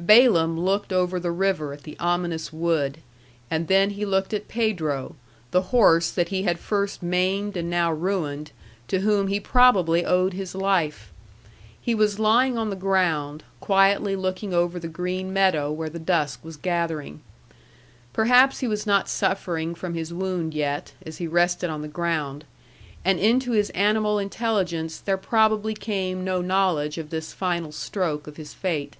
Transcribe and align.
Balaam 0.00 0.58
looked 0.58 0.92
over 0.92 1.20
the 1.20 1.30
river 1.30 1.72
at 1.72 1.84
the 1.84 1.96
ominous 2.00 2.52
wood, 2.52 2.98
and 3.48 3.68
then 3.68 3.90
he 3.90 4.04
looked 4.04 4.34
at 4.34 4.48
Pedro, 4.48 5.14
the 5.52 5.62
horse 5.70 6.10
that 6.10 6.30
he 6.30 6.42
had 6.42 6.58
first 6.58 7.04
maimed 7.04 7.56
and 7.56 7.70
now 7.70 7.92
ruined, 7.92 8.50
to 8.88 9.02
whom 9.02 9.28
he 9.28 9.38
probably 9.38 10.04
owed 10.04 10.32
his 10.32 10.56
life. 10.56 11.12
He 11.80 11.94
was 11.94 12.18
lying 12.18 12.58
on 12.58 12.68
the 12.68 12.74
ground, 12.74 13.44
quietly 13.60 14.16
looking 14.16 14.52
over 14.52 14.80
the 14.80 14.88
green 14.88 15.32
meadow, 15.32 15.70
where 15.70 15.88
dusk 15.88 16.44
was 16.44 16.56
gathering. 16.56 17.20
Perhaps 18.12 18.58
he 18.58 18.66
was 18.66 18.88
not 18.88 19.08
suffering 19.08 19.72
from 19.72 19.94
his 19.94 20.12
wound 20.12 20.52
yet, 20.52 20.94
as 21.02 21.18
he 21.18 21.28
rested 21.28 21.70
on 21.70 21.82
the 21.82 21.86
ground; 21.86 22.44
and 23.04 23.20
into 23.20 23.52
his 23.52 23.70
animal 23.70 24.18
intelligence 24.18 24.98
there 24.98 25.16
probably 25.16 25.74
came 25.74 26.24
no 26.24 26.42
knowledge 26.42 26.98
of 26.98 27.10
this 27.10 27.32
final 27.32 27.70
stroke 27.70 28.26
of 28.26 28.36
his 28.36 28.52
fate. 28.52 28.96